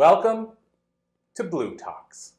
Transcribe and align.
Welcome 0.00 0.52
to 1.34 1.44
bLU 1.44 1.76
Talks. 1.76 2.32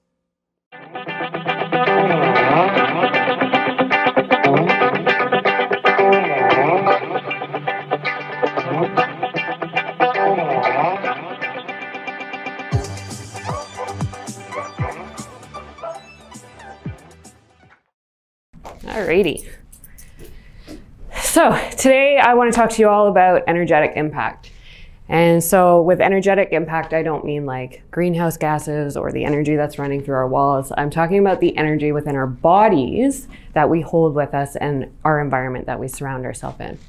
Alrighty. 18.88 19.48
So 21.21 21.55
today 21.78 22.18
I 22.18 22.34
want 22.34 22.52
to 22.52 22.55
talk 22.55 22.71
to 22.71 22.82
you 22.82 22.89
all 22.89 23.07
about 23.07 23.43
energetic 23.46 23.91
impact. 23.96 24.50
And 25.09 25.43
so 25.43 25.81
with 25.81 25.99
energetic 25.99 26.49
impact, 26.54 26.93
I 26.93 27.04
don't 27.04 27.25
mean 27.25 27.45
like 27.45 27.84
greenhouse 27.91 28.38
gases 28.38 28.95
or 28.95 29.11
the 29.11 29.25
energy 29.25 29.55
that's 29.55 29.77
running 29.77 30.02
through 30.02 30.16
our 30.16 30.27
walls. 30.27 30.71
I'm 30.77 30.89
talking 30.89 31.20
about 31.20 31.41
the 31.41 31.55
energy 31.57 31.91
within 31.91 32.16
our 32.16 32.27
bodies 32.27 33.27
that 33.53 33.70
we 33.70 33.81
hold 33.81 34.16
with 34.16 34.34
us 34.34 34.55
and 34.55 34.90
our 35.03 35.20
environment 35.20 35.66
that 35.66 35.79
we 35.79 35.90
surround 35.90 36.26
ourselves 36.26 36.59
in. 36.62 36.79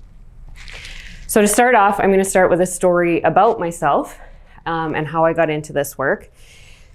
So 1.26 1.40
to 1.40 1.48
start 1.48 1.74
off, 1.74 1.98
I'm 1.98 2.10
going 2.10 2.22
to 2.22 2.28
start 2.28 2.50
with 2.50 2.60
a 2.60 2.66
story 2.66 3.20
about 3.22 3.58
myself 3.58 4.18
um, 4.66 4.94
and 4.94 5.06
how 5.06 5.24
I 5.24 5.32
got 5.32 5.50
into 5.50 5.72
this 5.72 5.98
work. 5.98 6.30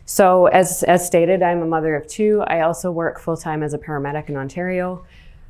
So, 0.05 0.45
as, 0.45 0.83
as 0.83 1.05
stated, 1.05 1.43
I'm 1.43 1.61
a 1.61 1.65
mother 1.65 1.93
of 1.93 2.07
two. 2.07 2.41
I 2.47 2.61
also 2.61 2.91
work 2.91 3.19
full 3.19 3.35
time 3.35 3.61
as 3.61 3.73
a 3.73 3.77
paramedic 3.77 4.29
in 4.29 4.37
Ontario. 4.37 5.05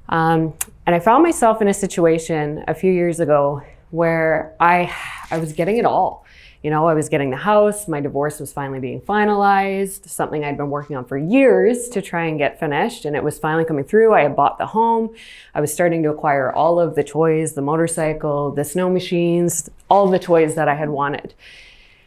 Um, 0.10 0.56
and 0.88 0.96
I 0.96 1.00
found 1.00 1.22
myself 1.22 1.62
in 1.62 1.68
a 1.68 1.74
situation 1.74 2.64
a 2.68 2.74
few 2.74 2.92
years 2.92 3.20
ago 3.20 3.62
where 3.90 4.56
I, 4.60 4.94
I 5.32 5.38
was 5.38 5.54
getting 5.54 5.78
it 5.78 5.86
all. 5.86 6.26
You 6.64 6.72
know, 6.72 6.88
I 6.88 6.96
was 6.96 7.08
getting 7.08 7.30
the 7.30 7.38
house, 7.38 7.88
my 7.88 8.02
divorce 8.02 8.40
was 8.40 8.52
finally 8.52 8.80
being 8.80 9.00
finalized, 9.00 10.10
something 10.10 10.44
I'd 10.44 10.58
been 10.58 10.72
working 10.72 10.96
on 10.96 11.06
for 11.06 11.18
years 11.18 11.88
to 11.90 12.02
try 12.02 12.26
and 12.26 12.38
get 12.38 12.60
finished, 12.60 13.06
and 13.06 13.16
it 13.16 13.24
was 13.24 13.38
finally 13.38 13.64
coming 13.64 13.86
through. 13.86 14.14
I 14.14 14.24
had 14.24 14.36
bought 14.36 14.58
the 14.58 14.66
home. 14.66 15.16
I 15.54 15.62
was 15.62 15.72
starting 15.72 16.02
to 16.04 16.10
acquire 16.10 16.52
all 16.52 16.80
of 16.80 16.96
the 16.96 17.04
toys 17.04 17.54
the 17.54 17.62
motorcycle, 17.62 18.52
the 18.52 18.66
snow 18.66 18.90
machines, 18.90 19.70
all 19.90 20.10
the 20.10 20.20
toys 20.20 20.56
that 20.56 20.68
I 20.68 20.74
had 20.74 20.90
wanted. 20.90 21.36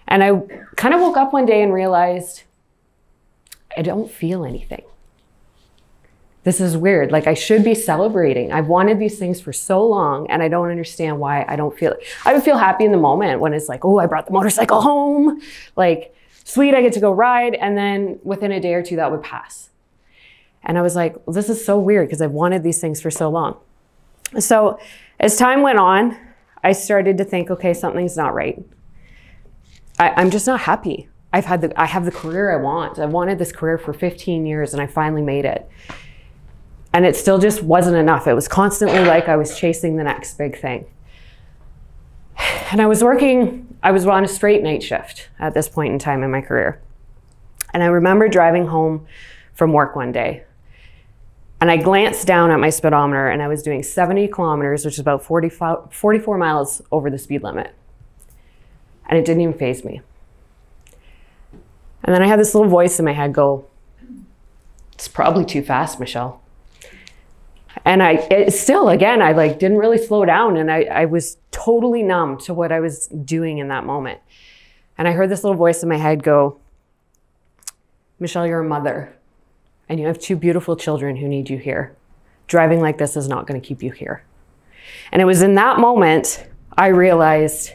And 0.08 0.24
I 0.24 0.40
kind 0.76 0.94
of 0.94 1.00
woke 1.00 1.16
up 1.16 1.32
one 1.32 1.46
day 1.46 1.62
and 1.62 1.72
realized 1.72 2.42
I 3.76 3.82
don't 3.82 4.10
feel 4.10 4.44
anything. 4.44 4.82
This 6.42 6.60
is 6.60 6.76
weird. 6.76 7.12
Like 7.12 7.26
I 7.26 7.34
should 7.34 7.62
be 7.62 7.74
celebrating. 7.74 8.50
I've 8.50 8.66
wanted 8.66 8.98
these 8.98 9.18
things 9.18 9.40
for 9.40 9.52
so 9.52 9.86
long 9.86 10.30
and 10.30 10.42
I 10.42 10.48
don't 10.48 10.70
understand 10.70 11.20
why 11.20 11.44
I 11.46 11.56
don't 11.56 11.76
feel. 11.76 11.94
I 12.24 12.32
would 12.32 12.42
feel 12.42 12.56
happy 12.56 12.84
in 12.84 12.92
the 12.92 12.98
moment 12.98 13.40
when 13.40 13.52
it's 13.52 13.68
like, 13.68 13.84
oh, 13.84 13.98
I 13.98 14.06
brought 14.06 14.26
the 14.26 14.32
motorcycle 14.32 14.80
home. 14.80 15.40
Like, 15.76 16.14
sweet, 16.44 16.74
I 16.74 16.80
get 16.80 16.94
to 16.94 17.00
go 17.00 17.12
ride. 17.12 17.54
And 17.54 17.76
then 17.76 18.18
within 18.22 18.52
a 18.52 18.60
day 18.60 18.74
or 18.74 18.82
two, 18.82 18.96
that 18.96 19.10
would 19.10 19.22
pass. 19.22 19.70
And 20.62 20.78
I 20.78 20.82
was 20.82 20.96
like, 20.96 21.14
well, 21.26 21.34
this 21.34 21.48
is 21.48 21.64
so 21.64 21.78
weird 21.78 22.08
because 22.08 22.22
I've 22.22 22.32
wanted 22.32 22.62
these 22.62 22.80
things 22.80 23.00
for 23.00 23.10
so 23.10 23.28
long. 23.28 23.58
So 24.38 24.78
as 25.18 25.36
time 25.36 25.62
went 25.62 25.78
on, 25.78 26.16
I 26.62 26.72
started 26.72 27.18
to 27.18 27.24
think, 27.24 27.50
okay, 27.50 27.74
something's 27.74 28.16
not 28.16 28.34
right. 28.34 28.62
I, 29.98 30.10
I'm 30.16 30.30
just 30.30 30.46
not 30.46 30.60
happy. 30.60 31.08
I've 31.32 31.44
had 31.44 31.60
the 31.60 31.80
I 31.80 31.86
have 31.86 32.04
the 32.04 32.10
career 32.10 32.52
I 32.52 32.56
want. 32.56 32.98
I've 32.98 33.12
wanted 33.12 33.38
this 33.38 33.52
career 33.52 33.78
for 33.78 33.92
15 33.92 34.46
years 34.46 34.72
and 34.72 34.82
I 34.82 34.86
finally 34.86 35.22
made 35.22 35.44
it. 35.44 35.68
And 36.92 37.06
it 37.06 37.16
still 37.16 37.38
just 37.38 37.62
wasn't 37.62 37.96
enough. 37.96 38.26
It 38.26 38.34
was 38.34 38.48
constantly 38.48 39.04
like 39.04 39.28
I 39.28 39.36
was 39.36 39.56
chasing 39.58 39.96
the 39.96 40.04
next 40.04 40.36
big 40.38 40.58
thing. 40.58 40.86
And 42.72 42.80
I 42.80 42.86
was 42.86 43.02
working, 43.02 43.76
I 43.82 43.90
was 43.90 44.06
on 44.06 44.22
a 44.24 44.28
straight 44.28 44.62
night 44.62 44.80
shift 44.82 45.28
at 45.40 45.54
this 45.54 45.68
point 45.68 45.92
in 45.92 45.98
time 45.98 46.22
in 46.22 46.30
my 46.30 46.40
career. 46.40 46.80
And 47.74 47.82
I 47.82 47.86
remember 47.86 48.28
driving 48.28 48.66
home 48.66 49.06
from 49.54 49.72
work 49.72 49.96
one 49.96 50.12
day. 50.12 50.44
And 51.60 51.70
I 51.70 51.76
glanced 51.76 52.26
down 52.26 52.50
at 52.50 52.58
my 52.58 52.70
speedometer 52.70 53.28
and 53.28 53.42
I 53.42 53.48
was 53.48 53.62
doing 53.62 53.82
70 53.82 54.28
kilometers, 54.28 54.84
which 54.84 54.94
is 54.94 55.00
about 55.00 55.22
45, 55.22 55.92
44 55.92 56.38
miles 56.38 56.80
over 56.90 57.10
the 57.10 57.18
speed 57.18 57.42
limit. 57.42 57.74
And 59.08 59.18
it 59.18 59.24
didn't 59.24 59.42
even 59.42 59.54
phase 59.54 59.84
me. 59.84 60.00
And 62.02 62.14
then 62.14 62.22
I 62.22 62.26
had 62.26 62.40
this 62.40 62.54
little 62.54 62.70
voice 62.70 62.98
in 62.98 63.04
my 63.04 63.12
head 63.12 63.34
go, 63.34 63.66
It's 64.92 65.08
probably 65.08 65.44
too 65.44 65.62
fast, 65.62 66.00
Michelle. 66.00 66.39
And 67.84 68.02
I 68.02 68.48
still, 68.48 68.88
again, 68.88 69.22
I 69.22 69.32
like 69.32 69.58
didn't 69.58 69.78
really 69.78 69.98
slow 69.98 70.24
down 70.24 70.56
and 70.56 70.70
I, 70.70 70.82
I 70.84 71.04
was 71.06 71.38
totally 71.50 72.02
numb 72.02 72.38
to 72.38 72.54
what 72.54 72.72
I 72.72 72.80
was 72.80 73.06
doing 73.06 73.58
in 73.58 73.68
that 73.68 73.84
moment. 73.84 74.20
And 74.98 75.08
I 75.08 75.12
heard 75.12 75.30
this 75.30 75.44
little 75.44 75.56
voice 75.56 75.82
in 75.82 75.88
my 75.88 75.96
head 75.96 76.22
go, 76.22 76.58
Michelle, 78.18 78.46
you're 78.46 78.60
a 78.60 78.68
mother 78.68 79.16
and 79.88 79.98
you 79.98 80.06
have 80.06 80.18
two 80.18 80.36
beautiful 80.36 80.76
children 80.76 81.16
who 81.16 81.28
need 81.28 81.48
you 81.48 81.58
here. 81.58 81.96
Driving 82.46 82.80
like 82.80 82.98
this 82.98 83.16
is 83.16 83.28
not 83.28 83.46
going 83.46 83.60
to 83.60 83.66
keep 83.66 83.82
you 83.82 83.92
here. 83.92 84.24
And 85.12 85.22
it 85.22 85.24
was 85.24 85.42
in 85.42 85.54
that 85.54 85.78
moment 85.78 86.46
I 86.76 86.88
realized 86.88 87.72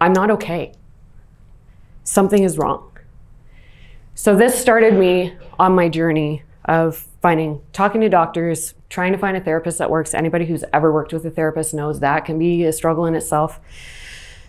I'm 0.00 0.12
not 0.12 0.30
okay 0.32 0.72
something 2.10 2.42
is 2.42 2.58
wrong. 2.58 2.90
So 4.14 4.34
this 4.34 4.60
started 4.60 4.94
me 4.94 5.34
on 5.58 5.74
my 5.74 5.88
journey 5.88 6.42
of 6.70 7.08
finding, 7.20 7.60
talking 7.72 8.00
to 8.00 8.08
doctors, 8.08 8.74
trying 8.88 9.10
to 9.10 9.18
find 9.18 9.36
a 9.36 9.40
therapist 9.40 9.78
that 9.78 9.90
works. 9.90 10.14
Anybody 10.14 10.46
who's 10.46 10.62
ever 10.72 10.92
worked 10.92 11.12
with 11.12 11.26
a 11.26 11.30
therapist 11.30 11.74
knows 11.74 11.98
that 11.98 12.24
can 12.24 12.38
be 12.38 12.64
a 12.64 12.72
struggle 12.72 13.06
in 13.06 13.16
itself. 13.16 13.58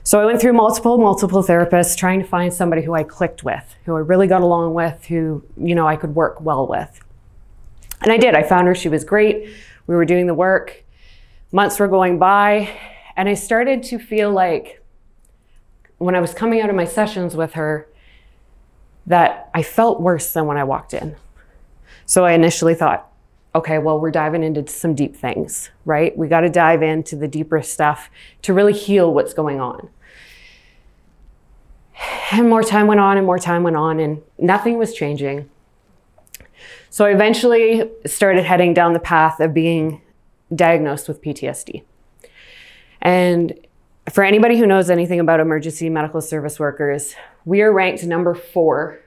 So 0.03 0.21
I 0.21 0.25
went 0.25 0.39
through 0.39 0.53
multiple, 0.53 0.99
multiple 0.99 1.43
therapists 1.43 1.97
trying 1.97 2.21
to 2.21 2.27
find 2.27 2.53
somebody 2.53 2.83
who 2.83 2.93
I 2.93 3.03
clicked 3.03 3.43
with, 3.43 3.75
who 3.85 3.95
I 3.95 3.99
really 3.99 4.27
got 4.27 4.41
along 4.41 4.75
with, 4.75 5.05
who, 5.05 5.43
you 5.57 5.73
know, 5.73 5.87
I 5.87 5.95
could 5.95 6.13
work 6.13 6.39
well 6.41 6.67
with. 6.67 7.01
And 8.01 8.11
I 8.11 8.17
did. 8.17 8.35
I 8.35 8.43
found 8.43 8.67
her. 8.67 8.75
She 8.75 8.89
was 8.89 9.03
great. 9.03 9.49
We 9.87 9.95
were 9.95 10.05
doing 10.05 10.27
the 10.27 10.35
work. 10.35 10.83
Months 11.51 11.79
were 11.79 11.87
going 11.87 12.19
by, 12.19 12.69
and 13.17 13.27
I 13.27 13.33
started 13.33 13.81
to 13.83 13.97
feel 13.97 14.31
like 14.31 14.83
when 15.97 16.15
I 16.15 16.21
was 16.21 16.35
coming 16.35 16.61
out 16.61 16.69
of 16.69 16.75
my 16.75 16.85
sessions 16.85 17.35
with 17.35 17.53
her, 17.53 17.87
that 19.07 19.49
I 19.55 19.63
felt 19.63 19.99
worse 19.99 20.31
than 20.33 20.45
when 20.45 20.57
I 20.57 20.63
walked 20.63 20.93
in. 20.93 21.15
So 22.05 22.25
I 22.25 22.33
initially 22.33 22.75
thought, 22.75 23.11
okay, 23.53 23.77
well, 23.77 23.99
we're 23.99 24.11
diving 24.11 24.43
into 24.43 24.67
some 24.67 24.95
deep 24.95 25.15
things, 25.15 25.69
right? 25.85 26.17
We 26.17 26.27
got 26.27 26.41
to 26.41 26.49
dive 26.49 26.81
into 26.81 27.15
the 27.15 27.27
deeper 27.27 27.61
stuff 27.61 28.09
to 28.43 28.53
really 28.53 28.73
heal 28.73 29.13
what's 29.13 29.33
going 29.33 29.59
on. 29.59 29.89
And 32.31 32.49
more 32.49 32.63
time 32.63 32.87
went 32.87 33.01
on 33.01 33.17
and 33.17 33.25
more 33.25 33.37
time 33.37 33.63
went 33.63 33.75
on, 33.75 33.99
and 33.99 34.21
nothing 34.39 34.77
was 34.77 34.93
changing. 34.93 35.49
So 36.89 37.05
I 37.05 37.11
eventually 37.11 37.89
started 38.05 38.43
heading 38.45 38.73
down 38.73 38.93
the 38.93 38.99
path 38.99 39.39
of 39.39 39.53
being 39.53 40.01
diagnosed 40.53 41.07
with 41.07 41.21
PTSD. 41.21 41.83
And 43.01 43.53
for 44.11 44.23
anybody 44.23 44.57
who 44.57 44.65
knows 44.65 44.89
anything 44.89 45.19
about 45.19 45.39
emergency 45.39 45.89
medical 45.89 46.21
service 46.21 46.59
workers, 46.59 47.15
we 47.45 47.61
are 47.61 47.71
ranked 47.71 48.03
number 48.03 48.33
four 48.33 48.99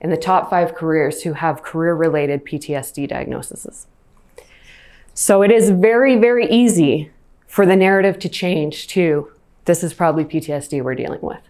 in 0.00 0.10
the 0.10 0.16
top 0.16 0.48
five 0.48 0.74
careers 0.74 1.22
who 1.22 1.34
have 1.34 1.62
career 1.62 1.94
related 1.94 2.44
PTSD 2.44 3.08
diagnoses. 3.08 3.86
So 5.14 5.42
it 5.42 5.50
is 5.50 5.70
very, 5.70 6.16
very 6.16 6.48
easy 6.48 7.10
for 7.46 7.66
the 7.66 7.76
narrative 7.76 8.18
to 8.20 8.28
change 8.28 8.86
to 8.88 9.30
this 9.64 9.84
is 9.84 9.92
probably 9.92 10.24
PTSD 10.24 10.82
we're 10.82 10.94
dealing 10.94 11.20
with. 11.20 11.40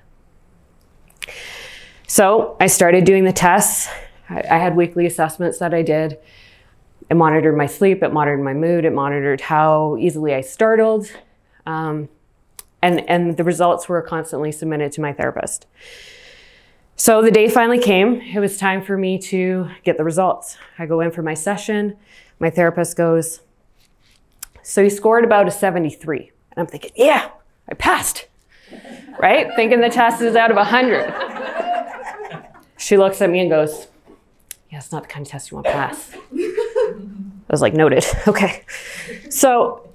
So 2.06 2.56
I 2.58 2.66
started 2.66 3.04
doing 3.04 3.24
the 3.24 3.32
tests. 3.32 3.88
I, 4.28 4.58
had 4.58 4.76
weekly 4.76 5.06
assessments 5.06 5.58
that 5.58 5.72
I 5.72 5.82
did. 5.82 6.18
It 7.08 7.14
monitored 7.14 7.56
my 7.56 7.66
sleep, 7.66 8.02
it 8.02 8.12
monitored 8.12 8.44
my 8.44 8.54
mood, 8.54 8.84
it 8.84 8.92
monitored 8.92 9.40
how 9.40 9.96
easily 9.98 10.34
I 10.34 10.40
startled. 10.40 11.10
Um, 11.66 12.08
and, 12.82 13.08
and 13.08 13.36
the 13.36 13.44
results 13.44 13.88
were 13.88 14.02
constantly 14.02 14.52
submitted 14.52 14.92
to 14.92 15.00
my 15.00 15.12
therapist. 15.12 15.66
So 17.00 17.22
the 17.22 17.30
day 17.30 17.48
finally 17.48 17.78
came. 17.78 18.20
It 18.20 18.40
was 18.40 18.58
time 18.58 18.82
for 18.82 18.94
me 18.98 19.16
to 19.20 19.70
get 19.84 19.96
the 19.96 20.04
results. 20.04 20.58
I 20.78 20.84
go 20.84 21.00
in 21.00 21.10
for 21.10 21.22
my 21.22 21.32
session. 21.32 21.96
My 22.38 22.50
therapist 22.50 22.94
goes, 22.94 23.40
So 24.62 24.82
you 24.82 24.90
scored 24.90 25.24
about 25.24 25.48
a 25.48 25.50
73. 25.50 26.18
And 26.18 26.58
I'm 26.58 26.66
thinking, 26.66 26.90
Yeah, 26.94 27.30
I 27.70 27.72
passed, 27.72 28.28
right? 29.18 29.48
Thinking 29.56 29.80
the 29.80 29.88
test 29.88 30.20
is 30.20 30.36
out 30.36 30.50
of 30.50 30.58
100. 30.58 31.14
She 32.76 32.98
looks 32.98 33.22
at 33.22 33.30
me 33.30 33.40
and 33.40 33.48
goes, 33.48 33.86
Yeah, 34.70 34.76
it's 34.76 34.92
not 34.92 35.04
the 35.04 35.08
kind 35.08 35.24
of 35.24 35.30
test 35.30 35.50
you 35.50 35.54
want 35.54 35.68
to 35.68 35.72
pass. 35.72 36.14
I 36.14 36.92
was 37.48 37.62
like, 37.62 37.72
Noted. 37.72 38.04
Okay. 38.28 38.62
So 39.30 39.88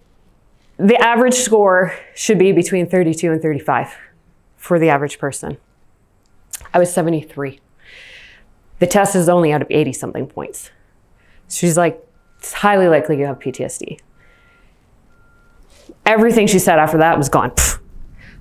the 0.78 0.98
average 0.98 1.36
score 1.36 1.94
should 2.16 2.40
be 2.40 2.52
between 2.52 2.90
32 2.90 3.32
and 3.32 3.44
35 3.44 3.96
for 4.58 4.80
the 4.80 4.90
average 4.90 5.20
person. 5.20 5.58
I 6.74 6.80
was 6.80 6.94
73. 6.94 7.60
The 8.80 8.88
test 8.88 9.16
is 9.16 9.30
only 9.30 9.52
out 9.52 9.62
of 9.62 9.68
80 9.70 9.94
something 9.94 10.28
points. 10.28 10.72
She's 11.50 11.78
like, 11.78 12.06
it's 12.40 12.54
highly 12.54 12.88
likely 12.88 13.18
you 13.18 13.26
have 13.26 13.40
PTSD. 13.40 14.00
Everything 16.06 16.48
she 16.48 16.60
said 16.60 16.80
after 16.80 16.98
that 16.98 17.18
was 17.18 17.30
gone. 17.30 17.52
Pfft. 17.52 17.80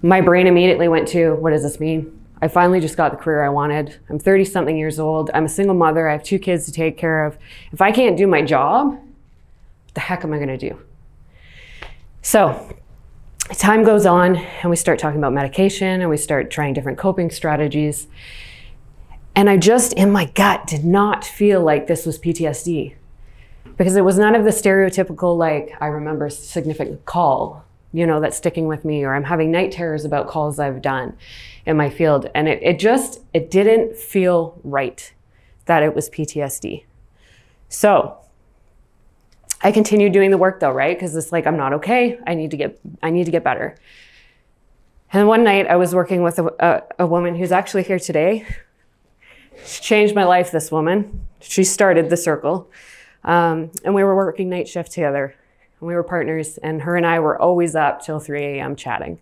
My 0.03 0.21
brain 0.21 0.47
immediately 0.47 0.87
went 0.87 1.09
to, 1.09 1.35
what 1.37 1.51
does 1.51 1.63
this 1.63 1.81
mean? 1.81 2.21
I 2.43 2.49
finally 2.49 2.79
just 2.79 2.95
got 2.95 3.11
the 3.11 3.17
career 3.17 3.43
I 3.43 3.49
wanted. 3.49 3.99
I'm 4.11 4.19
30 4.19 4.45
something 4.45 4.77
years 4.77 5.01
old. 5.01 5.31
I'm 5.33 5.47
a 5.47 5.49
single 5.49 5.75
mother. 5.75 6.09
I 6.09 6.13
have 6.13 6.23
two 6.23 6.39
kids 6.39 6.67
to 6.67 6.73
take 6.73 6.99
care 6.99 7.25
of. 7.25 7.39
If 7.73 7.81
I 7.81 7.91
can't 7.91 8.15
do 8.15 8.27
my 8.27 8.43
job, 8.43 8.89
what 8.89 9.95
the 9.95 10.01
heck 10.01 10.25
am 10.25 10.35
I 10.35 10.37
going 10.37 10.49
to 10.49 10.59
do? 10.59 10.79
So, 12.21 12.77
time 13.53 13.85
goes 13.85 14.07
on 14.07 14.37
and 14.37 14.71
we 14.71 14.77
start 14.77 14.99
talking 14.99 15.19
about 15.19 15.33
medication 15.33 16.01
and 16.01 16.09
we 16.09 16.17
start 16.17 16.51
trying 16.51 16.75
different 16.75 16.99
coping 16.99 17.31
strategies. 17.31 18.07
And 19.37 19.51
I 19.51 19.57
just, 19.57 19.93
in 19.95 20.13
my 20.13 20.27
gut, 20.27 20.67
did 20.67 20.85
not 20.85 21.25
feel 21.25 21.61
like 21.61 21.87
this 21.87 22.07
was 22.07 22.19
PTSD 22.19 22.95
because 23.77 23.97
it 23.97 24.03
was 24.03 24.19
none 24.19 24.35
of 24.35 24.45
the 24.45 24.51
stereotypical, 24.51 25.37
like, 25.37 25.77
I 25.81 25.87
remember 25.87 26.31
significant 26.31 27.05
call, 27.05 27.65
you 27.93 28.07
know, 28.07 28.21
that's 28.21 28.37
sticking 28.37 28.67
with 28.67 28.85
me, 28.85 29.03
or 29.03 29.15
I'm 29.15 29.25
having 29.25 29.51
night 29.51 29.73
terrors 29.73 30.05
about 30.05 30.29
calls 30.29 30.59
I've 30.59 30.81
done 30.81 31.17
in 31.67 31.77
my 31.77 31.91
field. 31.91 32.31
And 32.35 32.49
it, 32.49 32.63
it 32.63 32.79
just, 32.79 33.21
it 33.33 33.51
didn't 33.51 33.97
feel 33.97 34.61
right 34.63 35.13
that 35.67 35.83
it 35.83 35.95
was 35.95 36.09
PTSD. 36.09 36.85
So 37.69 38.19
I 39.65 39.73
continued 39.73 40.13
doing 40.13 40.31
the 40.31 40.39
work 40.39 40.61
though, 40.61 40.71
right? 40.71 40.95
Because 40.95 41.17
it's 41.17 41.33
like, 41.33 41.47
I'm 41.47 41.57
not 41.57 41.73
okay. 41.73 42.19
I 42.27 42.35
need 42.35 42.51
to 42.51 42.57
get, 42.59 42.79
I 43.03 43.09
need 43.09 43.25
to 43.25 43.31
get 43.33 43.43
better. 43.43 43.77
And 45.11 45.27
one 45.27 45.43
night 45.43 45.67
I 45.67 45.77
was 45.77 45.95
working 45.95 46.23
with 46.23 46.39
a, 46.39 46.55
a, 46.99 47.05
a 47.05 47.07
woman 47.07 47.35
who's 47.35 47.51
actually 47.51 47.85
here 47.85 47.99
today. 47.99 48.47
She 49.65 49.81
changed 49.81 50.15
my 50.15 50.25
life, 50.25 50.51
this 50.51 50.71
woman. 50.71 51.27
She 51.41 51.65
started 51.65 52.11
the 52.11 52.17
circle. 52.17 52.71
Um, 53.25 53.71
and 53.85 53.95
we 53.95 54.05
were 54.05 54.15
working 54.15 54.51
night 54.51 54.69
shift 54.69 54.93
together. 54.93 55.35
And 55.81 55.89
we 55.89 55.95
were 55.95 56.03
partners, 56.03 56.59
and 56.59 56.83
her 56.83 56.97
and 56.97 57.07
I 57.07 57.21
were 57.21 57.41
always 57.41 57.75
up 57.75 58.05
till 58.05 58.21
3 58.21 58.45
a.m. 58.45 58.77
chatting. 58.77 59.21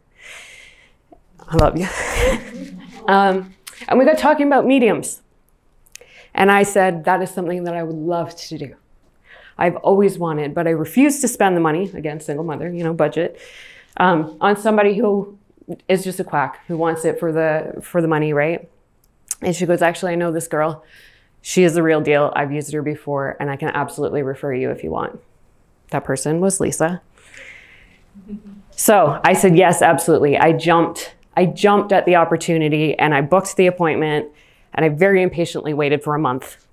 I 1.47 1.57
love 1.57 1.79
you. 1.79 1.87
um, 3.07 3.55
and 3.87 3.99
we 3.99 4.05
got 4.05 4.19
talking 4.19 4.47
about 4.47 4.67
mediums. 4.67 5.23
And 6.35 6.51
I 6.51 6.63
said, 6.63 7.05
that 7.05 7.23
is 7.23 7.31
something 7.31 7.65
that 7.65 7.75
I 7.75 7.83
would 7.83 7.95
love 7.95 8.35
to 8.37 8.59
do. 8.59 8.77
I've 9.59 9.77
always 9.77 10.19
wanted, 10.19 10.55
but 10.55 10.67
I 10.67 10.71
refuse 10.71 11.21
to 11.21 11.29
spend 11.29 11.57
the 11.57 11.61
money, 11.61 11.91
again, 11.95 12.21
single 12.21 12.45
mother, 12.45 12.73
you 12.73 12.83
know, 12.83 12.95
budget, 12.95 13.39
um, 13.99 14.37
on 14.41 14.57
somebody 14.57 14.97
who 14.97 15.39
is 15.89 16.05
just 16.05 16.19
a 16.21 16.25
quack, 16.25 16.61
who 16.67 16.77
wants 16.77 17.05
it 17.05 17.19
for 17.21 17.33
the, 17.33 17.81
for 17.83 18.03
the 18.03 18.09
money, 18.09 18.33
right? 18.33 18.69
And 19.41 19.55
she 19.55 19.67
goes, 19.67 19.83
actually, 19.83 20.13
I 20.13 20.15
know 20.15 20.33
this 20.33 20.49
girl. 20.49 20.85
She 21.43 21.65
is 21.65 21.75
the 21.75 21.83
real 21.83 22.01
deal. 22.01 22.33
I've 22.37 22.53
used 22.53 22.73
her 22.73 22.83
before, 22.83 23.37
and 23.41 23.51
I 23.51 23.57
can 23.57 23.69
absolutely 23.71 24.23
refer 24.23 24.55
you 24.55 24.71
if 24.71 24.85
you 24.85 24.91
want. 24.91 25.21
That 25.91 26.05
person 26.05 26.41
was 26.41 26.61
Lisa. 26.61 27.03
So 28.71 29.21
I 29.25 29.33
said, 29.33 29.57
yes, 29.57 29.83
absolutely. 29.83 30.39
I 30.39 30.53
jumped. 30.53 31.15
I 31.37 31.47
jumped 31.47 31.93
at 31.93 32.05
the 32.05 32.17
opportunity 32.17 32.99
and 32.99 33.15
I 33.15 33.23
booked 33.23 33.57
the 33.57 33.67
appointment 33.67 34.29
and 34.75 34.85
I 34.85 34.91
very 34.91 35.23
impatiently 35.23 35.73
waited 35.73 36.03
for 36.03 36.15
a 36.15 36.19
month 36.19 36.67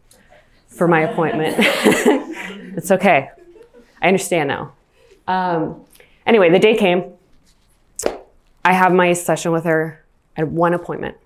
for 0.67 0.87
my 0.87 1.01
appointment. 1.01 1.55
it's 2.75 2.91
okay. 2.91 3.29
I 4.01 4.07
understand 4.07 4.47
now. 4.49 4.73
Um, 5.27 5.85
anyway, 6.25 6.49
the 6.49 6.59
day 6.59 6.75
came. 6.75 7.13
I 8.63 8.73
have 8.73 8.93
my 8.93 9.13
session 9.13 9.51
with 9.51 9.65
her. 9.65 10.03
Had 10.33 10.51
one 10.51 10.73
appointment 10.73 11.17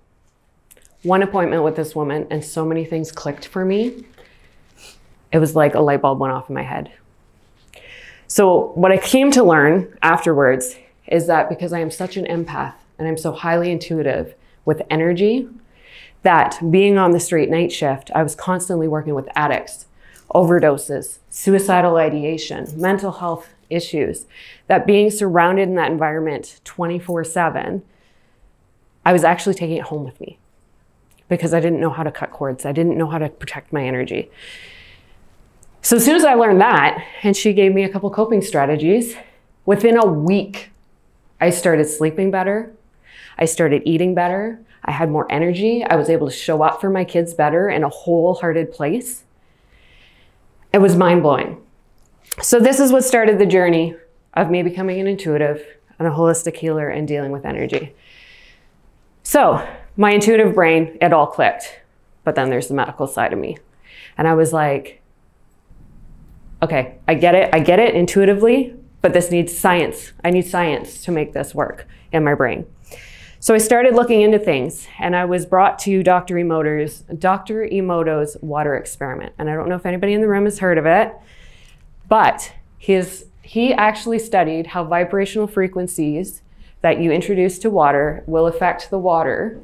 one 1.03 1.21
appointment 1.21 1.63
with 1.63 1.75
this 1.75 1.95
woman 1.95 2.25
and 2.31 2.43
so 2.43 2.65
many 2.65 2.85
things 2.85 3.11
clicked 3.11 3.45
for 3.45 3.63
me. 3.63 4.05
It 5.31 5.39
was 5.39 5.55
like 5.55 5.75
a 5.75 5.79
light 5.79 6.01
bulb 6.01 6.19
went 6.19 6.33
off 6.33 6.49
in 6.49 6.55
my 6.55 6.63
head. 6.63 6.91
So, 8.27 8.71
what 8.75 8.91
I 8.91 8.97
came 8.97 9.29
to 9.31 9.43
learn 9.43 9.95
afterwards 10.01 10.75
is 11.07 11.27
that 11.27 11.49
because 11.49 11.73
I 11.73 11.79
am 11.79 11.91
such 11.91 12.17
an 12.17 12.25
empath 12.25 12.73
and 12.97 13.07
I'm 13.07 13.17
so 13.17 13.31
highly 13.31 13.69
intuitive 13.69 14.33
with 14.65 14.81
energy, 14.89 15.47
that 16.21 16.57
being 16.71 16.97
on 16.97 17.11
the 17.11 17.19
straight 17.19 17.49
night 17.49 17.71
shift, 17.71 18.09
I 18.15 18.23
was 18.23 18.33
constantly 18.33 18.87
working 18.87 19.13
with 19.13 19.27
addicts, 19.35 19.87
overdoses, 20.33 21.19
suicidal 21.29 21.97
ideation, 21.97 22.67
mental 22.75 23.11
health 23.13 23.49
issues, 23.69 24.25
that 24.67 24.85
being 24.85 25.09
surrounded 25.09 25.69
in 25.69 25.75
that 25.75 25.91
environment 25.91 26.59
24 26.63 27.23
7, 27.23 27.83
I 29.05 29.13
was 29.13 29.23
actually 29.23 29.55
taking 29.55 29.77
it 29.77 29.83
home 29.83 30.03
with 30.03 30.19
me 30.19 30.37
because 31.29 31.53
I 31.53 31.59
didn't 31.59 31.79
know 31.79 31.89
how 31.89 32.03
to 32.03 32.11
cut 32.11 32.31
cords. 32.31 32.65
I 32.65 32.71
didn't 32.71 32.97
know 32.97 33.07
how 33.07 33.17
to 33.17 33.29
protect 33.29 33.73
my 33.73 33.85
energy. 33.85 34.29
So 35.81 35.97
as 35.97 36.05
soon 36.05 36.15
as 36.15 36.23
I 36.23 36.35
learned 36.35 36.61
that, 36.61 37.03
and 37.23 37.35
she 37.35 37.53
gave 37.53 37.73
me 37.73 37.83
a 37.83 37.89
couple 37.89 38.09
coping 38.09 38.41
strategies, 38.41 39.15
within 39.65 39.97
a 39.97 40.05
week, 40.05 40.71
I 41.41 41.49
started 41.49 41.85
sleeping 41.85 42.31
better. 42.31 42.73
I 43.37 43.45
started 43.45 43.81
eating 43.85 44.15
better. 44.15 44.59
I 44.85 44.91
had 44.91 45.09
more 45.09 45.29
energy. 45.29 45.83
I 45.83 45.95
was 45.95 46.09
able 46.09 46.27
to 46.29 46.33
show 46.33 46.61
up 46.61 46.79
for 46.79 46.89
my 46.89 47.03
kids 47.03 47.33
better 47.33 47.69
in 47.69 47.83
a 47.83 47.89
wholehearted 47.89 48.71
place. 48.71 49.23
It 50.73 50.81
was 50.81 50.95
mind 50.95 51.21
blowing. 51.21 51.61
So, 52.41 52.59
this 52.59 52.79
is 52.79 52.91
what 52.91 53.03
started 53.03 53.37
the 53.37 53.45
journey 53.45 53.95
of 54.33 54.49
me 54.49 54.63
becoming 54.63 54.99
an 54.99 55.05
intuitive 55.05 55.63
and 55.99 56.07
a 56.07 56.11
holistic 56.11 56.57
healer 56.57 56.89
and 56.89 57.07
dealing 57.07 57.31
with 57.31 57.45
energy. 57.45 57.93
So, 59.21 59.65
my 59.95 60.11
intuitive 60.11 60.55
brain, 60.55 60.97
it 60.99 61.13
all 61.13 61.27
clicked. 61.27 61.81
But 62.23 62.35
then 62.35 62.49
there's 62.49 62.69
the 62.69 62.73
medical 62.73 63.05
side 63.05 63.33
of 63.33 63.39
me. 63.39 63.57
And 64.17 64.27
I 64.27 64.33
was 64.33 64.51
like, 64.51 65.01
okay, 66.61 66.95
I 67.07 67.13
get 67.13 67.35
it. 67.35 67.53
I 67.53 67.59
get 67.59 67.79
it 67.79 67.93
intuitively, 67.93 68.75
but 69.01 69.13
this 69.13 69.29
needs 69.29 69.55
science. 69.55 70.13
I 70.23 70.31
need 70.31 70.47
science 70.47 71.03
to 71.03 71.11
make 71.11 71.33
this 71.33 71.53
work 71.53 71.87
in 72.11 72.23
my 72.23 72.33
brain. 72.33 72.65
So 73.43 73.53
I 73.53 73.57
started 73.57 73.93
looking 73.93 74.21
into 74.21 74.39
things 74.39 74.87
and 74.99 75.13
I 75.13 75.25
was 75.25 75.45
brought 75.45 75.77
to 75.79 76.01
Dr. 76.01 76.35
Emoto's, 76.35 77.01
Dr. 77.01 77.67
Emoto's 77.67 78.37
water 78.39 78.77
experiment. 78.77 79.33
And 79.37 79.49
I 79.49 79.53
don't 79.53 79.67
know 79.67 79.75
if 79.75 79.85
anybody 79.85 80.13
in 80.13 80.21
the 80.21 80.29
room 80.29 80.45
has 80.45 80.59
heard 80.59 80.77
of 80.77 80.85
it, 80.85 81.13
but 82.07 82.53
his, 82.77 83.25
he 83.41 83.73
actually 83.73 84.19
studied 84.19 84.67
how 84.67 84.85
vibrational 84.85 85.47
frequencies 85.47 86.41
that 86.79 87.01
you 87.01 87.11
introduce 87.11 87.59
to 87.59 87.69
water 87.69 88.23
will 88.27 88.47
affect 88.47 88.89
the 88.89 88.97
water 88.97 89.59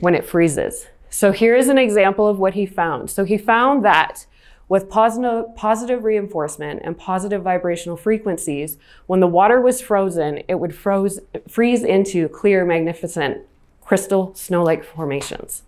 when 0.00 0.16
it 0.16 0.24
freezes. 0.24 0.88
So 1.08 1.30
here 1.30 1.54
is 1.54 1.68
an 1.68 1.78
example 1.78 2.26
of 2.26 2.40
what 2.40 2.54
he 2.54 2.66
found. 2.66 3.10
So 3.10 3.24
he 3.24 3.38
found 3.38 3.84
that 3.84 4.26
with 4.72 4.88
positive, 4.88 5.54
positive 5.54 6.02
reinforcement 6.02 6.80
and 6.82 6.96
positive 6.96 7.42
vibrational 7.42 7.94
frequencies, 7.94 8.78
when 9.04 9.20
the 9.20 9.26
water 9.26 9.60
was 9.60 9.82
frozen, 9.82 10.42
it 10.48 10.54
would 10.54 10.74
froze, 10.74 11.20
freeze 11.46 11.84
into 11.84 12.26
clear, 12.30 12.64
magnificent 12.64 13.36
crystal 13.82 14.34
snow-like 14.34 14.82
formations. 14.82 15.64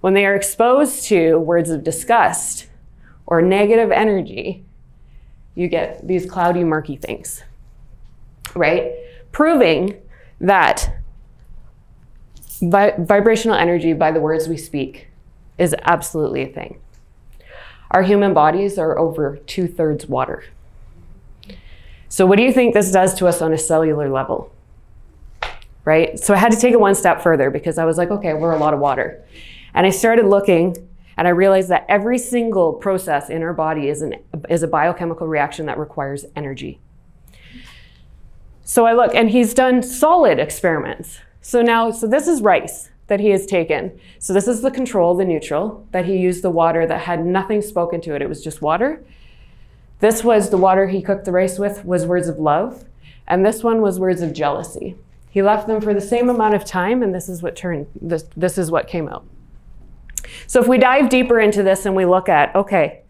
When 0.00 0.14
they 0.14 0.24
are 0.24 0.34
exposed 0.34 1.04
to 1.08 1.36
words 1.36 1.68
of 1.68 1.84
disgust 1.84 2.68
or 3.26 3.42
negative 3.42 3.92
energy, 3.92 4.64
you 5.54 5.68
get 5.68 6.08
these 6.08 6.24
cloudy, 6.24 6.64
murky 6.64 6.96
things, 6.96 7.42
right? 8.54 8.92
Proving 9.30 10.00
that 10.40 10.90
Vi- 12.62 12.94
vibrational 12.98 13.58
energy 13.58 13.92
by 13.92 14.10
the 14.10 14.20
words 14.20 14.48
we 14.48 14.56
speak 14.56 15.08
is 15.58 15.76
absolutely 15.82 16.44
a 16.44 16.48
thing. 16.48 16.80
Our 17.92 18.02
human 18.02 18.32
bodies 18.32 18.78
are 18.78 18.98
over 18.98 19.36
two 19.46 19.68
thirds 19.68 20.06
water. 20.06 20.44
So, 22.08 22.26
what 22.26 22.36
do 22.36 22.42
you 22.42 22.52
think 22.52 22.74
this 22.74 22.90
does 22.90 23.14
to 23.14 23.26
us 23.26 23.40
on 23.40 23.52
a 23.52 23.58
cellular 23.58 24.08
level? 24.08 24.50
Right? 25.84 26.18
So, 26.18 26.32
I 26.32 26.38
had 26.38 26.52
to 26.52 26.58
take 26.58 26.72
it 26.72 26.80
one 26.80 26.94
step 26.94 27.22
further 27.22 27.50
because 27.50 27.76
I 27.76 27.84
was 27.84 27.98
like, 27.98 28.10
okay, 28.10 28.32
we're 28.32 28.52
a 28.52 28.58
lot 28.58 28.72
of 28.72 28.80
water. 28.80 29.22
And 29.74 29.86
I 29.86 29.90
started 29.90 30.26
looking 30.26 30.88
and 31.18 31.28
I 31.28 31.30
realized 31.30 31.68
that 31.68 31.84
every 31.88 32.18
single 32.18 32.72
process 32.72 33.28
in 33.28 33.42
our 33.42 33.52
body 33.52 33.88
is, 33.88 34.00
an, 34.00 34.14
is 34.48 34.62
a 34.62 34.68
biochemical 34.68 35.26
reaction 35.26 35.66
that 35.66 35.78
requires 35.78 36.24
energy. 36.34 36.80
So 38.64 38.86
I 38.86 38.94
look, 38.94 39.14
and 39.14 39.28
he's 39.28 39.52
done 39.52 39.82
solid 39.82 40.38
experiments. 40.38 41.18
So 41.42 41.60
now, 41.60 41.90
so 41.90 42.06
this 42.06 42.26
is 42.26 42.40
rice 42.40 42.88
that 43.12 43.20
he 43.20 43.28
has 43.28 43.44
taken. 43.44 44.00
So 44.18 44.32
this 44.32 44.48
is 44.48 44.62
the 44.62 44.70
control, 44.70 45.14
the 45.14 45.26
neutral, 45.26 45.86
that 45.90 46.06
he 46.06 46.16
used 46.16 46.42
the 46.42 46.48
water 46.48 46.86
that 46.86 47.02
had 47.02 47.26
nothing 47.26 47.60
spoken 47.60 48.00
to 48.00 48.14
it. 48.14 48.22
It 48.22 48.28
was 48.28 48.42
just 48.42 48.62
water. 48.62 49.04
This 50.00 50.24
was 50.24 50.48
the 50.48 50.56
water 50.56 50.88
he 50.88 51.02
cooked 51.02 51.26
the 51.26 51.30
rice 51.30 51.58
with 51.58 51.84
was 51.84 52.06
words 52.06 52.26
of 52.26 52.38
love. 52.38 52.86
And 53.26 53.44
this 53.44 53.62
one 53.62 53.82
was 53.82 54.00
words 54.00 54.22
of 54.22 54.32
jealousy. 54.32 54.96
He 55.28 55.42
left 55.42 55.66
them 55.66 55.82
for 55.82 55.92
the 55.92 56.00
same 56.00 56.30
amount 56.30 56.54
of 56.54 56.64
time, 56.64 57.02
and 57.02 57.14
this 57.14 57.28
is 57.28 57.42
what 57.42 57.54
turned 57.54 57.86
this, 58.00 58.24
this 58.34 58.56
is 58.56 58.70
what 58.70 58.88
came 58.88 59.10
out. 59.10 59.26
So 60.46 60.58
if 60.58 60.66
we 60.66 60.78
dive 60.78 61.10
deeper 61.10 61.38
into 61.38 61.62
this 61.62 61.84
and 61.84 61.94
we 61.94 62.06
look 62.06 62.30
at, 62.30 62.56
okay, 62.56 63.02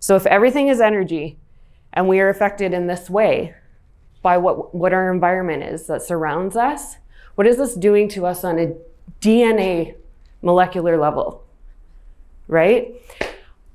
so 0.00 0.16
if 0.16 0.26
everything 0.26 0.66
is 0.66 0.80
energy 0.80 1.38
and 1.92 2.08
we 2.08 2.18
are 2.18 2.28
affected 2.28 2.74
in 2.74 2.88
this 2.88 3.08
way 3.08 3.54
by 4.20 4.36
what, 4.36 4.74
what 4.74 4.92
our 4.92 5.12
environment 5.12 5.62
is 5.62 5.86
that 5.86 6.02
surrounds 6.02 6.56
us, 6.56 6.96
what 7.36 7.46
is 7.46 7.56
this 7.56 7.76
doing 7.76 8.08
to 8.08 8.26
us 8.26 8.42
on 8.42 8.58
a 8.58 8.74
DNA 9.20 9.94
molecular 10.42 10.98
level? 10.98 11.44
Right? 12.48 12.94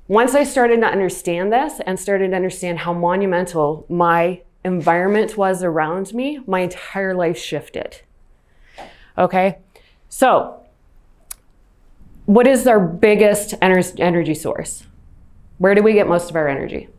Once 0.08 0.36
I 0.36 0.44
started 0.44 0.82
to 0.82 0.88
understand 0.88 1.54
this 1.54 1.80
and 1.86 2.00
started 2.00 2.30
to 2.30 2.36
understand 2.36 2.80
how 2.80 2.94
monumental 2.94 3.86
my 3.90 4.42
environment 4.64 5.38
was 5.38 5.64
around 5.64 6.14
me, 6.14 6.40
my 6.48 6.62
entire 6.62 7.14
life 7.14 7.38
shifted. 7.38 8.02
Okay? 9.18 9.58
So, 10.10 10.60
what 12.26 12.48
is 12.48 12.68
our 12.68 12.80
biggest 12.80 13.60
ener- 13.60 14.00
energy 14.00 14.36
source? 14.36 14.84
Where 15.58 15.76
do 15.76 15.82
we 15.82 15.94
get 15.94 16.08
most 16.08 16.30
of 16.30 16.36
our 16.36 16.48
energy? 16.48 16.90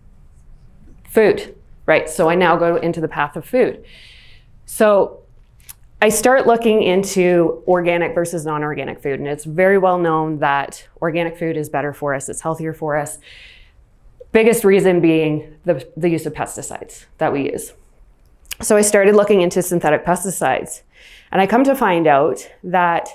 Food, 1.08 1.54
right? 1.86 2.08
So 2.08 2.28
I 2.28 2.34
now 2.34 2.56
go 2.56 2.76
into 2.76 3.00
the 3.00 3.08
path 3.08 3.36
of 3.36 3.44
food. 3.44 3.84
So 4.66 5.19
I 6.02 6.08
start 6.08 6.46
looking 6.46 6.82
into 6.82 7.62
organic 7.66 8.14
versus 8.14 8.46
non 8.46 8.62
organic 8.62 9.02
food, 9.02 9.20
and 9.20 9.28
it's 9.28 9.44
very 9.44 9.76
well 9.76 9.98
known 9.98 10.38
that 10.38 10.88
organic 11.02 11.36
food 11.36 11.58
is 11.58 11.68
better 11.68 11.92
for 11.92 12.14
us, 12.14 12.30
it's 12.30 12.40
healthier 12.40 12.72
for 12.72 12.96
us. 12.96 13.18
Biggest 14.32 14.64
reason 14.64 15.00
being 15.00 15.56
the, 15.64 15.86
the 15.96 16.08
use 16.08 16.24
of 16.24 16.32
pesticides 16.32 17.04
that 17.18 17.32
we 17.32 17.52
use. 17.52 17.74
So 18.62 18.76
I 18.76 18.80
started 18.80 19.14
looking 19.14 19.42
into 19.42 19.62
synthetic 19.62 20.06
pesticides, 20.06 20.82
and 21.32 21.40
I 21.42 21.46
come 21.46 21.64
to 21.64 21.74
find 21.74 22.06
out 22.06 22.48
that 22.64 23.08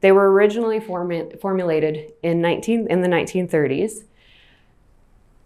they 0.00 0.12
were 0.12 0.30
originally 0.30 0.78
formu- 0.78 1.40
formulated 1.40 2.12
in 2.22 2.40
19 2.40 2.86
in 2.88 3.00
the 3.00 3.08
1930s, 3.08 4.04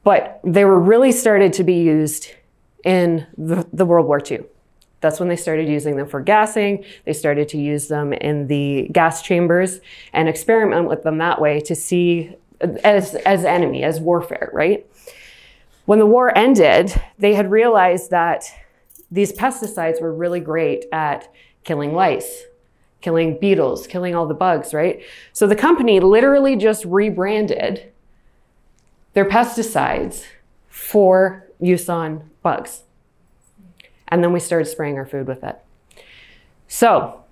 but 0.02 0.38
they 0.44 0.66
were 0.66 0.78
really 0.78 1.12
started 1.12 1.54
to 1.54 1.64
be 1.64 1.76
used 1.76 2.32
in 2.84 3.26
the, 3.38 3.66
the 3.72 3.86
World 3.86 4.06
War 4.06 4.20
II. 4.20 4.44
That's 5.04 5.20
when 5.20 5.28
they 5.28 5.36
started 5.36 5.68
using 5.68 5.96
them 5.96 6.08
for 6.08 6.22
gassing. 6.22 6.82
They 7.04 7.12
started 7.12 7.46
to 7.50 7.58
use 7.58 7.88
them 7.88 8.14
in 8.14 8.46
the 8.46 8.88
gas 8.90 9.20
chambers 9.20 9.80
and 10.14 10.30
experiment 10.30 10.88
with 10.88 11.02
them 11.02 11.18
that 11.18 11.42
way 11.42 11.60
to 11.60 11.74
see 11.74 12.34
as 12.82 13.14
as 13.14 13.44
enemy, 13.44 13.82
as 13.82 14.00
warfare, 14.00 14.48
right? 14.54 14.86
When 15.84 15.98
the 15.98 16.06
war 16.06 16.34
ended, 16.34 16.98
they 17.18 17.34
had 17.34 17.50
realized 17.50 18.10
that 18.12 18.46
these 19.10 19.30
pesticides 19.30 20.00
were 20.00 20.10
really 20.10 20.40
great 20.40 20.86
at 20.90 21.30
killing 21.64 21.92
lice, 21.92 22.44
killing 23.02 23.38
beetles, 23.38 23.86
killing 23.86 24.14
all 24.14 24.26
the 24.26 24.32
bugs, 24.32 24.72
right? 24.72 25.02
So 25.34 25.46
the 25.46 25.54
company 25.54 26.00
literally 26.00 26.56
just 26.56 26.86
rebranded 26.86 27.92
their 29.12 29.26
pesticides 29.26 30.24
for 30.70 31.46
use 31.60 31.90
on 31.90 32.30
bugs. 32.42 32.84
And 34.14 34.22
then 34.22 34.32
we 34.32 34.38
started 34.38 34.66
spraying 34.66 34.96
our 34.96 35.04
food 35.04 35.26
with 35.26 35.42
it. 35.42 35.58
So, 36.68 37.24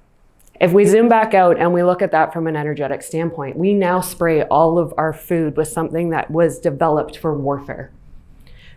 if 0.61 0.73
we 0.73 0.85
zoom 0.85 1.09
back 1.09 1.33
out 1.33 1.57
and 1.57 1.73
we 1.73 1.85
look 1.85 2.03
at 2.03 2.11
that 2.11 2.33
from 2.33 2.49
an 2.49 2.57
energetic 2.57 3.03
standpoint, 3.03 3.57
we 3.57 3.73
now 3.73 4.01
spray 4.01 4.43
all 4.43 4.81
of 4.81 4.93
our 4.97 5.12
food 5.12 5.57
with 5.57 5.69
something 5.69 6.11
that 6.11 6.29
was 6.29 6.59
developed 6.59 7.17
for 7.17 7.39
warfare. 7.39 7.93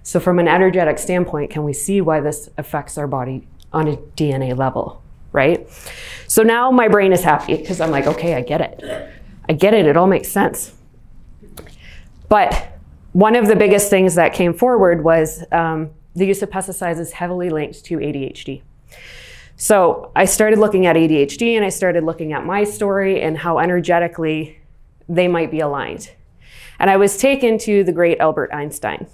So, 0.03 0.19
from 0.19 0.37
an 0.37 0.47
energetic 0.47 0.99
standpoint, 0.99 1.49
can 1.49 1.63
we 1.63 1.73
see 1.73 1.99
why 1.99 2.19
this 2.19 2.47
affects 2.59 2.95
our 2.99 3.07
body 3.07 3.47
on 3.73 3.87
a 3.87 3.97
DNA 4.15 4.55
level, 4.55 5.01
right? 5.31 5.67
So 6.27 6.43
now 6.43 6.69
my 6.69 6.87
brain 6.87 7.11
is 7.11 7.23
happy 7.23 7.57
because 7.57 7.81
I'm 7.81 7.89
like, 7.89 8.05
okay, 8.05 8.35
I 8.35 8.41
get 8.41 8.61
it. 8.61 9.09
I 9.49 9.53
get 9.53 9.73
it. 9.73 9.87
It 9.87 9.97
all 9.97 10.05
makes 10.05 10.27
sense. 10.27 10.75
But 12.29 12.77
one 13.13 13.35
of 13.35 13.47
the 13.47 13.55
biggest 13.55 13.89
things 13.89 14.13
that 14.13 14.33
came 14.33 14.53
forward 14.53 15.03
was 15.03 15.43
um, 15.51 15.89
the 16.15 16.25
use 16.25 16.41
of 16.41 16.49
pesticides 16.49 16.99
is 16.99 17.11
heavily 17.11 17.49
linked 17.49 17.83
to 17.85 17.97
ADHD. 17.97 18.61
So 19.57 20.11
I 20.15 20.25
started 20.25 20.59
looking 20.59 20.85
at 20.85 20.95
ADHD 20.95 21.55
and 21.55 21.63
I 21.63 21.69
started 21.69 22.03
looking 22.03 22.33
at 22.33 22.45
my 22.45 22.63
story 22.63 23.21
and 23.21 23.37
how 23.37 23.59
energetically 23.59 24.59
they 25.07 25.27
might 25.27 25.51
be 25.51 25.59
aligned. 25.59 26.11
And 26.79 26.89
I 26.89 26.97
was 26.97 27.17
taken 27.17 27.57
to 27.59 27.83
the 27.83 27.93
great 27.93 28.19
Albert 28.19 28.51
Einstein, 28.53 29.07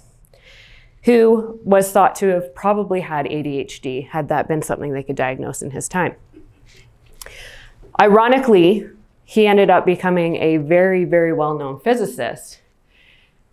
who 1.04 1.60
was 1.64 1.92
thought 1.92 2.16
to 2.16 2.26
have 2.28 2.54
probably 2.54 3.00
had 3.00 3.26
ADHD, 3.26 4.08
had 4.08 4.28
that 4.28 4.48
been 4.48 4.62
something 4.62 4.92
they 4.92 5.02
could 5.02 5.16
diagnose 5.16 5.62
in 5.62 5.70
his 5.70 5.88
time. 5.88 6.16
Ironically, 8.00 8.88
he 9.24 9.46
ended 9.46 9.70
up 9.70 9.86
becoming 9.86 10.36
a 10.36 10.56
very, 10.56 11.04
very 11.04 11.32
well 11.32 11.56
known 11.56 11.78
physicist 11.80 12.61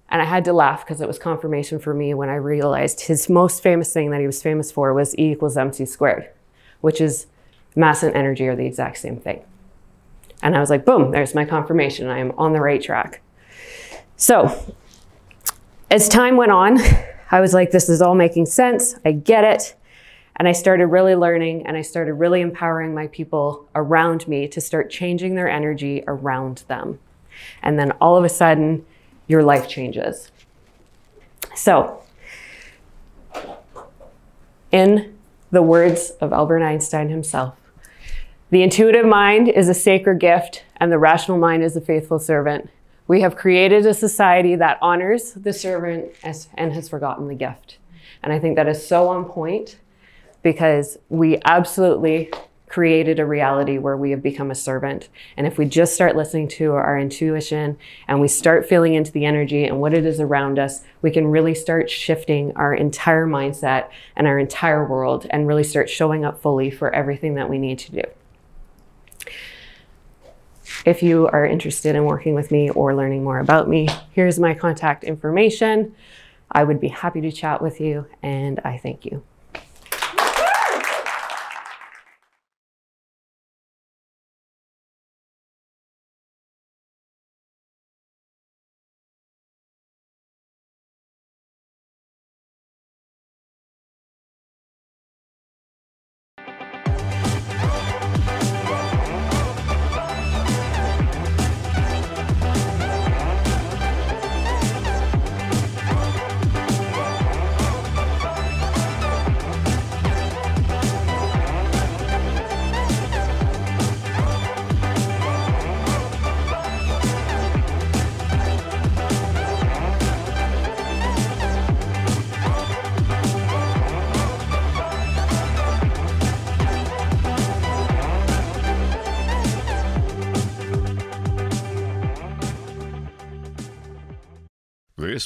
and 0.10 0.22
I 0.22 0.26
had 0.26 0.46
to 0.46 0.54
laugh 0.54 0.86
because 0.86 1.02
it 1.02 1.08
was 1.08 1.20
confirmation 1.20 1.80
for 1.80 1.94
me 1.94 2.14
when 2.14 2.30
I 2.30 2.36
realized 2.36 3.02
his 3.02 3.30
most 3.30 3.62
famous 3.62 3.94
thing 3.94 4.10
that 4.12 4.20
he 4.20 4.28
was 4.28 4.42
famous 4.42 4.72
for 4.72 4.94
was 4.94 5.16
E 5.18 5.32
equals 5.32 5.56
mc 5.56 5.86
squared, 5.86 6.30
which 6.82 7.00
is 7.00 7.28
mass 7.76 8.04
and 8.04 8.16
energy 8.16 8.48
are 8.48 8.56
the 8.56 8.66
exact 8.66 8.98
same 8.98 9.18
thing. 9.18 9.44
And 10.42 10.56
I 10.56 10.60
was 10.60 10.70
like, 10.70 10.86
boom, 10.86 11.12
there's 11.12 11.36
my 11.36 11.46
confirmation. 11.46 12.08
I 12.08 12.20
am 12.20 12.32
on 12.38 12.54
the 12.54 12.62
right 12.62 12.82
track. 12.82 13.22
So 14.16 14.76
as 15.92 16.10
time 16.10 16.38
went 16.38 16.52
on, 16.52 16.80
I 17.32 17.40
was 17.40 17.54
like, 17.54 17.72
this 17.72 17.90
is 17.90 18.02
all 18.02 18.16
making 18.16 18.48
sense. 18.48 18.96
I 19.06 19.12
get 19.12 19.44
it. 19.44 19.76
And 20.38 20.48
I 20.48 20.54
started 20.54 20.88
really 20.88 21.16
learning 21.16 21.68
and 21.68 21.76
I 21.76 21.82
started 21.82 22.14
really 22.14 22.42
empowering 22.42 22.96
my 22.96 23.08
people 23.08 23.68
around 23.76 24.28
me 24.28 24.48
to 24.48 24.62
start 24.62 24.90
changing 24.90 25.36
their 25.36 25.50
energy 25.50 26.04
around 26.08 26.64
them. 26.68 26.98
And 27.62 27.78
then 27.78 27.92
all 28.00 28.18
of 28.18 28.24
a 28.24 28.30
sudden, 28.30 28.86
your 29.30 29.44
life 29.44 29.70
changes. 29.70 30.32
So, 31.56 32.02
in 34.72 35.18
the 35.52 35.62
words 35.62 36.12
of 36.20 36.34
Albert 36.34 36.64
Einstein 36.64 37.10
himself, 37.10 37.56
the 38.50 38.64
intuitive 38.64 39.06
mind 39.06 39.48
is 39.48 39.70
a 39.70 39.74
sacred 39.74 40.20
gift, 40.20 40.66
and 40.78 40.92
the 40.92 40.98
rational 40.98 41.38
mind 41.38 41.64
is 41.64 41.78
a 41.78 41.82
faithful 41.82 42.20
servant. 42.20 42.70
We 43.08 43.22
have 43.22 43.36
created 43.36 43.86
a 43.86 43.94
society 43.94 44.56
that 44.56 44.80
honors 44.82 45.34
the 45.34 45.54
servant 45.54 46.12
as, 46.24 46.50
and 46.56 46.74
has 46.74 46.90
forgotten 46.90 47.28
the 47.28 47.36
gift. 47.36 47.78
And 48.24 48.34
I 48.34 48.40
think 48.40 48.56
that 48.56 48.68
is 48.68 48.86
so 48.86 49.08
on 49.08 49.26
point 49.26 49.78
because 50.42 50.98
we 51.10 51.40
absolutely 51.46 52.32
created 52.70 53.20
a 53.20 53.26
reality 53.26 53.78
where 53.78 53.98
we 53.98 54.12
have 54.12 54.22
become 54.22 54.52
a 54.52 54.56
servant. 54.56 55.10
And 55.36 55.46
if 55.46 55.58
we 55.58 55.66
just 55.66 55.96
start 55.96 56.16
listening 56.16 56.48
to 56.50 56.74
our 56.74 56.98
intuition 56.98 57.78
and 58.08 58.22
we 58.22 58.28
start 58.28 58.70
feeling 58.70 58.94
into 58.94 59.12
the 59.12 59.26
energy 59.26 59.66
and 59.66 59.82
what 59.82 59.94
it 59.94 60.06
is 60.06 60.20
around 60.20 60.60
us, 60.60 60.84
we 61.02 61.12
can 61.12 61.28
really 61.28 61.56
start 61.56 61.90
shifting 61.90 62.54
our 62.56 62.74
entire 62.74 63.26
mindset 63.26 63.90
and 64.16 64.28
our 64.28 64.40
entire 64.40 64.88
world 64.88 65.26
and 65.32 65.48
really 65.48 65.64
start 65.64 65.90
showing 65.90 66.24
up 66.24 66.42
fully 66.42 66.70
for 66.70 66.94
everything 66.94 67.34
that 67.36 67.50
we 67.50 67.58
need 67.58 67.80
to 67.80 67.92
do. 67.92 68.04
If 70.86 71.04
you 71.04 71.28
are 71.28 71.46
interested 71.46 71.96
in 71.96 72.06
working 72.06 72.36
with 72.36 72.52
me 72.52 72.70
or 72.70 72.96
learning 72.96 73.24
more 73.24 73.40
about 73.40 73.68
me, 73.68 73.90
here's 74.12 74.40
my 74.40 74.54
contact 74.54 75.04
information. 75.04 75.94
I 76.52 76.64
would 76.64 76.80
be 76.80 76.88
happy 76.88 77.22
to 77.22 77.32
chat 77.32 77.62
with 77.62 77.82
you, 77.82 78.08
and 78.24 78.60
I 78.64 78.78
thank 78.78 79.06
you. 79.06 79.24